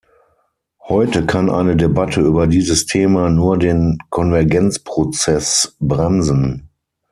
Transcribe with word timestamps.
Heute 0.87 1.27
kann 1.27 1.51
eine 1.51 1.75
Debatte 1.75 2.21
über 2.21 2.47
dieses 2.47 2.87
Thema 2.87 3.29
nur 3.29 3.59
den 3.59 3.99
Konvergenzprozess 4.09 5.75
bremsen. 5.79 6.71